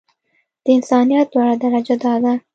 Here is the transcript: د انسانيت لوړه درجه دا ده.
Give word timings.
د 0.63 0.65
انسانيت 0.77 1.27
لوړه 1.33 1.55
درجه 1.63 1.95
دا 2.03 2.13
ده. 2.23 2.33